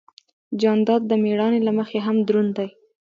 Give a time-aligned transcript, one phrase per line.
[0.61, 2.67] جانداد د مېړانې له مخې هم دروند دی.